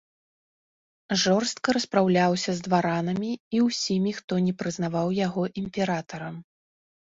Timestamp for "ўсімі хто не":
3.67-4.53